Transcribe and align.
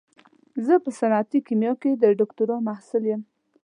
زه 0.65 0.73
په 0.83 0.89
صنعتي 0.99 1.39
کيميا 1.47 1.73
کې 1.81 1.91
د 2.01 2.03
دوکتورا 2.19 2.57
محصل 2.67 3.03
يم. 3.11 3.21